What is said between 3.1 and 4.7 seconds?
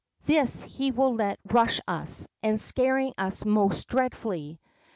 us most dreadfully.